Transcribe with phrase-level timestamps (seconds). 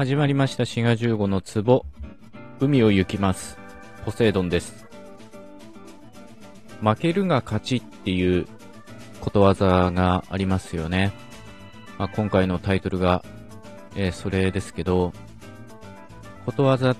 [0.00, 0.64] 始まりました。
[0.64, 1.84] 滋賀15の壺。
[2.58, 3.58] 海を行きます。
[4.06, 4.86] ポセイドンです。
[6.80, 8.46] 負けるが勝ちっていう
[9.20, 11.12] ことわざがありますよね、
[11.98, 13.22] まあ、今回のタイトルが、
[13.94, 15.12] えー、それですけど
[16.46, 16.96] ことわざっ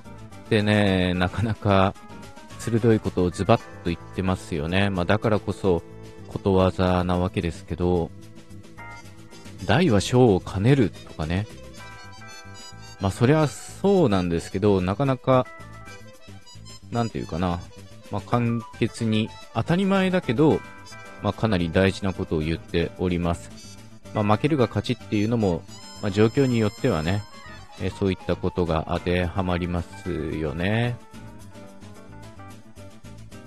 [0.50, 1.94] てねなかなか
[2.58, 5.82] 鋭いことをズバッと言ってますよね、まあ、だからこそ
[6.28, 8.10] ことわざなわけですけど
[9.64, 11.46] 大は小を兼ねるとかね。
[13.00, 15.46] まあそりゃそうなんですけど、なかなか、
[16.90, 17.60] なんていうかな、
[18.10, 20.60] まあ簡潔に当たり前だけど、
[21.22, 23.78] まあかなり大事なことを言っております。
[24.14, 25.62] まあ負けるが勝ちっていうのも、
[26.02, 27.22] まあ状況によってはね、
[27.80, 30.96] えそういったことが当てはまりますよね。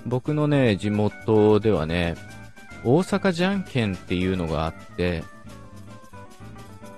[0.06, 2.16] 僕のね、地元ではね、
[2.84, 5.24] 大阪じゃんけんっていうのがあって、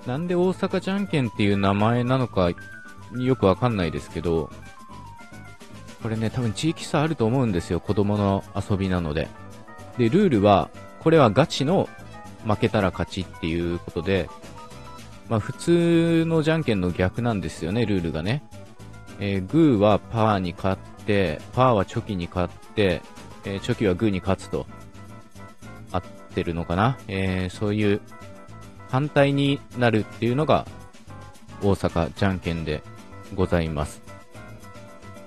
[0.06, 2.50] なんで大阪じゃんけんっていう名前なのか
[3.14, 4.50] よくわかんないですけど、
[6.02, 7.80] これね、多分地域差あると思うんですよ。
[7.80, 9.28] 子供の遊びなので。
[9.98, 11.88] で、ルールは、これはガチの
[12.46, 14.28] 負けたら勝ちっていうことで、
[15.28, 18.44] まあ普通のじゃんけんの逆なんですよね、ルールがね。
[19.18, 23.02] えー、グーはパーに勝って、パーはチョキに勝って、
[23.44, 24.66] えー、チョキはグーに勝つと。
[25.92, 26.02] 合っ
[26.34, 28.00] てるのかなえー、そういう
[28.88, 30.66] 反対になるっていうのが
[31.62, 32.82] 大阪じゃんけんで
[33.34, 34.02] ございます。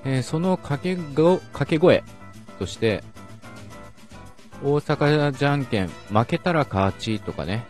[0.06, 2.04] えー、その掛け掛け声
[2.58, 3.04] として、
[4.64, 7.66] 大阪じゃんけん負けたら勝ちとかね、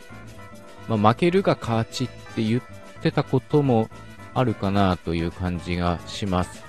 [0.87, 2.61] まあ、負けるが勝ちって言っ
[3.01, 3.89] てたことも
[4.33, 6.63] あるかなという感じがします。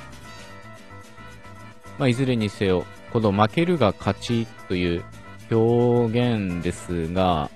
[1.98, 5.04] まあ、いずれにせよ、この負けるが勝ちという
[5.50, 7.50] 表現ですが、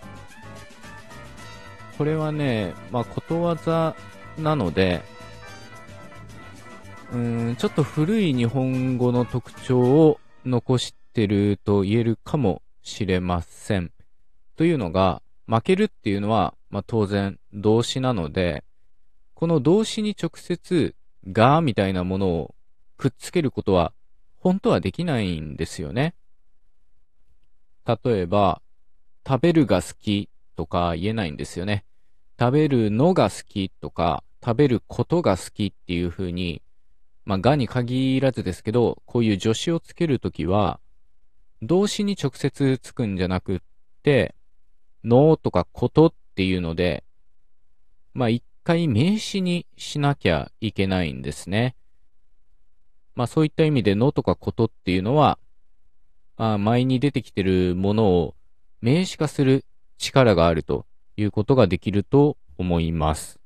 [1.96, 3.94] これはね、まあ、ことわざ
[4.38, 5.02] なので、
[7.12, 13.92] うーん、ちょっと古い日本語の特徴を残してると言えるかもしれません。
[14.56, 18.64] というのが、負けるっていうのは、まあ、当然動詞なので、
[19.34, 20.94] この動詞に直接
[21.30, 22.54] がみたいなものを
[22.96, 23.92] くっつけることは
[24.38, 26.14] 本当はできないんですよね。
[27.86, 28.62] 例えば、
[29.26, 31.84] 食べるが好きとか言えないんですよね。
[32.38, 36.62] 食べるのが好きとか、食べることが好きっていう風に、
[37.24, 40.80] まあ、がに限らずですけど、こういう助詞をつけるときは、
[41.62, 43.58] 動詞に直接つくんじゃなくっ
[44.02, 44.34] て、
[45.02, 47.04] のとかことっていうので、
[48.12, 51.76] まあ、一回名詞にしなきゃいけないんですね。
[53.14, 55.38] まあ、そういった意味でのとかことっていうのは、
[56.36, 58.34] まあ、前に出てきてるものを
[58.80, 59.64] 名詞化する
[59.98, 63.40] 力があるということができると思います。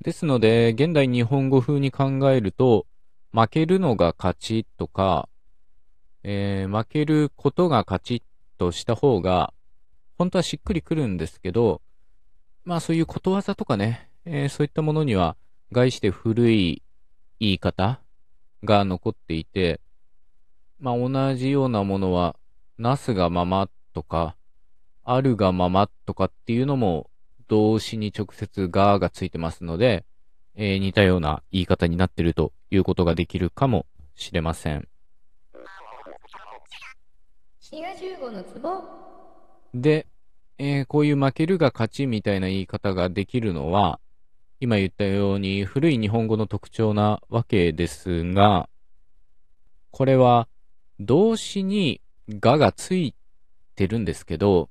[0.00, 2.86] ですので、現代日本語風に考えると、
[3.32, 5.28] 負けるのが勝ちとか、
[6.22, 8.22] えー、負けることが勝ち
[8.58, 9.52] とした方が、
[10.16, 11.82] 本当はしっくりくるんですけど、
[12.64, 15.36] まあそういうことわざとかね、えー、そういったものには、
[15.72, 16.82] 概して古い
[17.40, 18.00] 言い方
[18.64, 19.80] が残っていて、
[20.78, 22.36] まあ同じようなものは、
[22.78, 24.36] なすがままとか、
[25.10, 27.08] あるがままとかっていうのも
[27.48, 30.04] 動詞に直接ががついてますので、
[30.54, 34.86] えー、似たような言い方になってるということができるかもしれません。
[39.72, 40.06] で、
[40.58, 44.00] えー、こういう負けるが勝ちみたいな言い方ができるのは、
[44.60, 48.68] 今言ったように古い日本語の特徴なわけですが、
[49.90, 50.48] これは
[51.00, 53.14] 動詞にががつい
[53.74, 54.68] てるんですけど、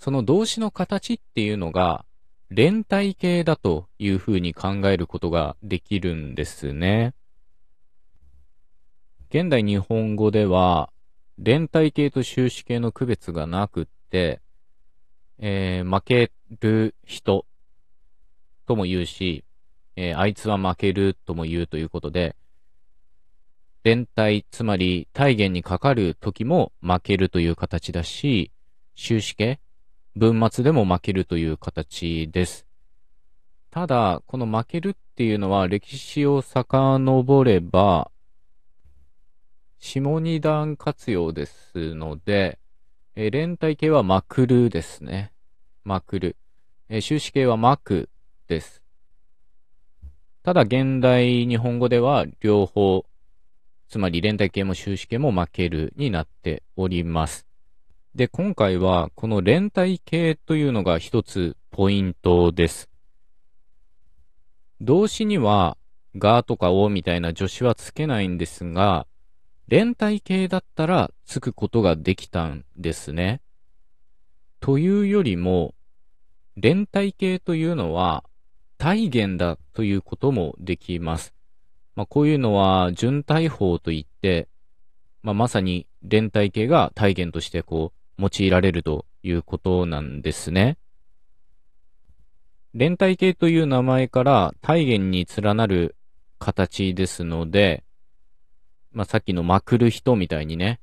[0.00, 2.06] その動詞の形っていうのが、
[2.48, 7.14] 連体形だというふうに考えることができるんですね。
[9.28, 10.90] 現代日本語では、
[11.36, 14.40] 連体形と終止形の区別がなくって、
[15.38, 17.44] えー、負ける人
[18.66, 19.44] とも言うし、
[19.96, 22.36] えー、あいつは負けるとも言うということで、
[23.84, 28.50] 連体、つまり体言にかかる時も負けるという形だし、
[28.96, 29.60] 終止形、
[30.16, 32.66] 文末でも負けるという形です。
[33.70, 38.10] ただ、この負けるっていうのは歴史を遡れば、
[39.78, 42.58] 下二段活用ですので、
[43.14, 45.32] え、連体形はまくるですね。
[45.84, 46.36] まくる。
[46.88, 48.08] え、終止形はまく
[48.48, 48.82] です。
[50.42, 53.04] ただ、現代日本語では両方、
[53.88, 57.49] つまり連体形も終止形も負けるになっております。
[58.14, 62.88] で、今回はこの連体形というのが一つポイントです。
[64.80, 65.76] 動詞には、
[66.16, 69.06] がとかをみたいな助詞はつけないんですが、
[69.68, 73.40] 連体形だったらつくことができたんですね。
[74.58, 75.74] というよりも、
[76.56, 78.24] 連体形というのは
[78.76, 81.32] 体言だということもできます。
[81.94, 84.48] まあ、こういうのは準体法といって、
[85.22, 90.76] まあ、まさに連体形が体言としてこう用いられるということなんですね。
[92.74, 95.96] 連体形という名前から体言に連なる
[96.38, 97.82] 形ですので、
[98.92, 100.80] まあ、さっきのまくる人みたいにね、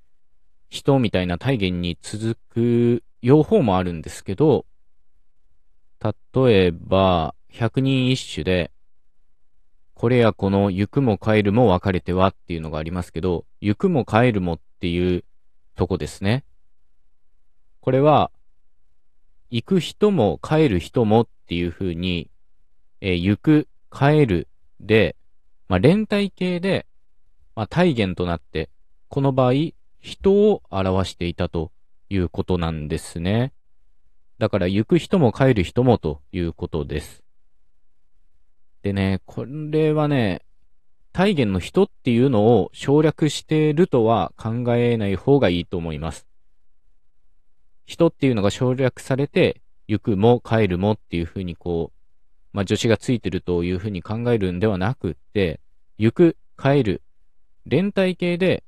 [0.69, 4.65] 人みたいな体言に続く用法もあるんですけど、
[6.33, 8.71] 例えば、百人一首で、
[9.93, 15.23] これやこの行くも帰るも分かれてはっていうのがありますけど、行くも帰るもっていう
[15.75, 16.43] とこですね。
[17.87, 18.31] これは、
[19.49, 22.29] 行く人も帰る人もっていう風に、
[22.99, 24.49] えー、行く、帰る
[24.81, 25.15] で、
[25.69, 26.85] まあ、連体形で、
[27.55, 28.69] まあ、体言となって、
[29.07, 31.71] この場合、人を表していたと
[32.09, 33.53] いうことなんですね。
[34.37, 37.23] だから、行く人も帰る人もということです。
[38.81, 40.41] でね、これはね、
[41.13, 46.26] 体言の人っていうのを省略しているとは考えない方がいいと思います。
[47.87, 51.97] 人っていうのが省略されて、行くも帰るもっていうふうにこう、
[52.51, 55.61] まあ、助詞がついてるというふうに考えるんではなくって、
[55.97, 57.01] 行く、帰る、
[57.65, 58.63] 連体形で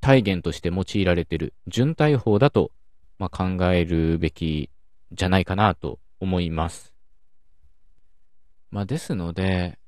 [0.00, 2.70] 体言として用いられてる準体法だと、
[3.18, 4.68] まあ、考えるべき
[5.12, 6.92] じゃないかなと思います。
[8.70, 9.78] まあ、ですので、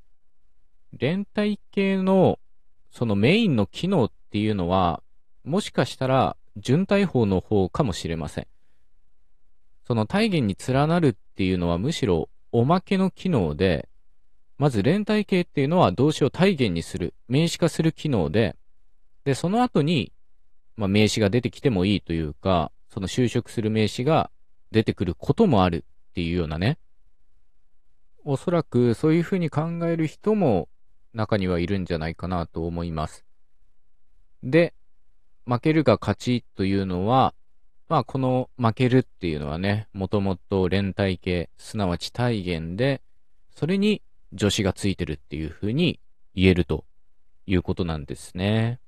[0.93, 2.39] 連体系の
[2.91, 5.03] そのメインの機能っていうのは、
[5.45, 8.47] もしかしたら準体法の方かもしれません。
[9.87, 13.89] その体言に連なるっていうのはむしろおまけの機能で、
[14.59, 18.57] まず連体系っていうのは動詞を体言にする、名詞化する機能で、
[19.25, 20.13] で、その後に、
[20.77, 24.31] まあ、名詞が出てきてもいいというか、その就職する名詞が
[24.71, 26.79] 出てくることもあるっていうようなね。
[28.25, 30.69] おそらくそういうふうに考える人も
[31.13, 33.25] 中にはいるんじゃないかなと思います。
[34.43, 34.75] で、
[35.47, 37.35] 負けるが勝ちというのは、
[37.95, 43.01] まあこの負けるっていうのはね、もともと連体形、すなわち体言で、
[43.55, 44.03] それに
[44.37, 46.01] 助詞がついてるっていうふうに
[46.35, 46.85] 言えると
[47.47, 48.81] いうことなんですね。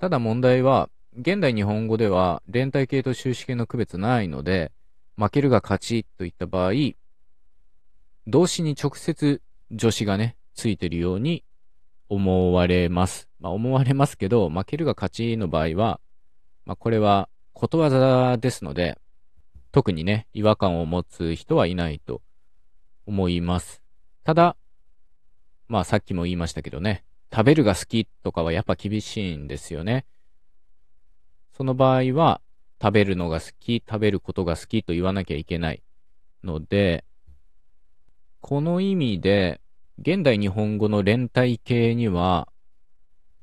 [0.00, 4.70] ただ問題は、現代日本語では連体形と終止形の区別ないので、
[5.16, 6.72] 負けるが勝ちといった場合、
[8.26, 9.40] 動詞に直接
[9.70, 11.42] 助詞がね、ついてるように
[12.08, 13.28] 思われます。
[13.40, 16.00] まあ思われますけど、負けるが勝ちの場合は、
[16.64, 18.98] まあこれはことわざですので、
[19.72, 22.22] 特にね、違和感を持つ人はいないと
[23.06, 23.82] 思います。
[24.24, 24.56] ただ、
[25.68, 30.06] まあさっきも言いましたけどね、食べるが好きとかはやっぱ厳しいんですよね。
[31.52, 32.40] その場合は、
[32.80, 35.82] 食べるのが好き、食べることが好きと言わなきゃいけない
[36.44, 37.04] ので、
[38.40, 39.60] この意味で、
[40.00, 42.46] 現代日本語の連体形には、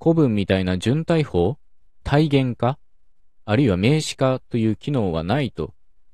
[0.01, 1.57] 古文みたいな準体法、
[2.03, 2.79] 体言化、
[3.43, 5.73] あるいは名詞化という機能はないと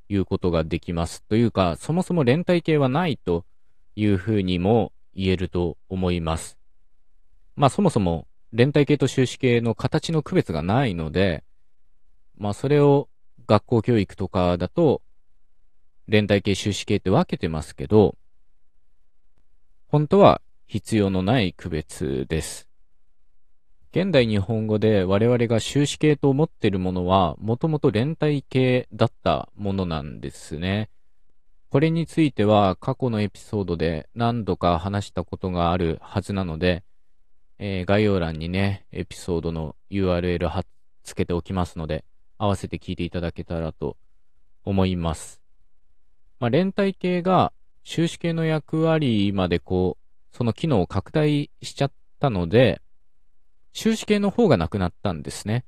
[0.10, 1.22] いうことができます。
[1.24, 3.46] というか、そもそも連体形はないと
[3.96, 6.58] いうふうにも言えると思います。
[7.56, 11.44] まあそもそも連帯形と終止形の形の区別がないので、
[12.36, 13.10] まあそれを
[13.46, 15.04] 学校教育とかだと、
[16.08, 18.16] 連帯形終止形って分けてますけど、
[19.92, 22.70] 本当は必要のない区別です。
[23.92, 30.90] 現代日本語で我々が終止形と思っているものは、もともと連帯形だったものなんですね。
[31.68, 36.86] これについては過去のエピソードで何度か話したことがあるはずなので、
[37.60, 40.66] えー、概要欄にね、エピソードの URL 貼っ
[41.04, 42.06] つけておきますので、
[42.38, 43.98] 合わせて聞いていただけたらと
[44.64, 45.42] 思います。
[46.40, 47.52] まあ、連帯系が
[47.84, 52.82] 収支系の役割までこう、その機能を拡大しちゃったので、
[53.74, 55.66] 収支系の方がなくなったんですね。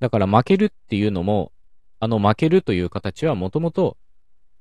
[0.00, 1.52] だから負けるっていうのも、
[1.98, 3.96] あの負けるという形はもともと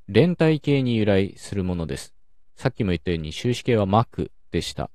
[0.07, 2.13] 連帯系に由来するものです。
[2.55, 4.89] さっきも言ったように収支系は巻くでした。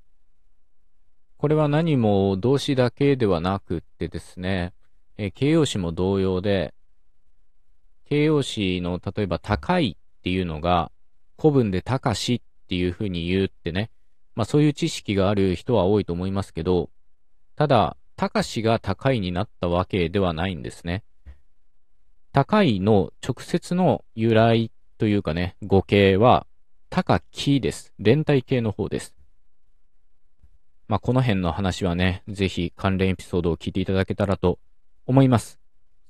[1.36, 4.72] これは何も動詞だけではなくってですね、
[5.16, 6.74] え、形容詞も同様で、
[8.08, 10.90] 形容詞の例えば高いっていうのが
[11.40, 13.90] 古文で高しっていう風に言うってね、
[14.34, 16.90] まあそういう知識がある人は多いと思いますけど、
[17.56, 21.02] ただ、高しが高いになったわけではないんですね。
[22.32, 26.46] 高いの直接の由来というかね、語形は、
[26.90, 27.94] 高きです。
[27.98, 29.14] 連帯形の方です。
[30.88, 34.58] まあ、この辺の話はね、ぜひ関連エピソードを聞いていただけたらと
[35.06, 35.58] 思います。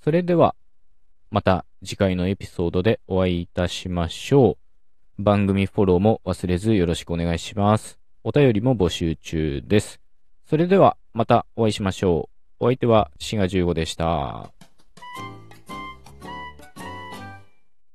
[0.02, 0.56] それでは、
[1.30, 4.69] また次回のエピソードでお会いいたしましょう。
[5.22, 7.98] 番組フォローも忘れずよろしくお願いします。
[8.24, 10.00] お便りも募集中です。
[10.48, 12.28] それではまたお会いしましょ
[12.60, 12.64] う。
[12.64, 14.50] お相手はシガ15でした。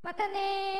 [0.03, 0.74] またね